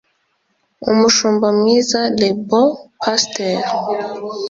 Umushumba 0.91 1.47
mwiza 1.59 1.99
le 2.19 2.29
bon 2.47 2.67
pasteur 3.01 3.59